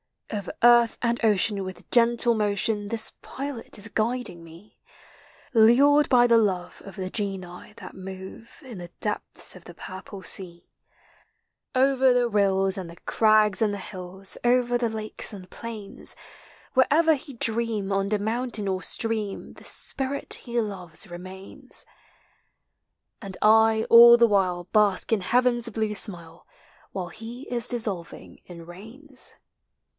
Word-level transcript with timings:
Over 0.33 0.53
earth 0.63 0.97
and 1.01 1.23
ocean, 1.25 1.61
will, 1.63 1.73
gentle 1.91 2.33
motion, 2.33 2.87
This 2.87 3.11
pilot 3.21 3.77
is 3.77 3.89
guiding 3.89 4.43
me, 4.45 4.79
Lured 5.53 6.07
by 6.09 6.25
the 6.25 6.37
love 6.37 6.81
of 6.85 6.95
(he 6.95 7.09
genii 7.09 7.75
thai 7.75 7.91
move 7.93 8.61
1„ 8.65 8.77
the 8.79 8.87
depths 9.01 9.55
of 9.55 9.65
the 9.65 9.73
purpl* 9.75 10.25
sea; 10.25 10.71
Over 11.75 12.13
the 12.13 12.29
rills 12.29 12.77
and 12.77 12.89
(he 12.89 12.97
crags 13.05 13.61
and 13.61 13.73
the 13.73 13.77
h'Ms. 13.77 14.37
Over 14.43 14.77
the 14.77 14.89
lakes 14.89 15.33
and 15.33 15.49
plains, 15.51 16.15
Wherever 16.73 17.13
he 17.13 17.33
dream, 17.33 17.91
under 17.91 18.17
mountain 18.17 18.69
or 18.69 18.81
stream 18.81 19.53
J 19.53 19.59
The 19.59 19.65
spirit 19.65 20.33
he 20.45 20.59
loves 20.61 21.11
remains; 21.11 21.85
134 23.21 23.27
POEMS 23.27 23.27
OF 23.27 23.27
XATURE. 23.27 23.27
And 23.27 23.37
I 23.43 23.85
all 23.93 24.17
the 24.17 24.27
while 24.27 24.63
bask 24.71 25.11
in 25.11 25.21
heaven's 25.21 25.69
blue 25.69 25.93
smile, 25.93 26.47
Whilst 26.93 27.19
he 27.19 27.43
is 27.53 27.67
dissolving 27.67 28.41
in 28.45 28.65
rains. 28.65 29.35